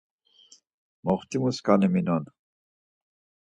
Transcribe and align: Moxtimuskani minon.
Moxtimuskani 1.05 1.87
minon. 1.93 2.23